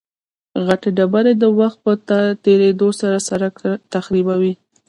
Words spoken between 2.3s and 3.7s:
تېرېدو سره سرک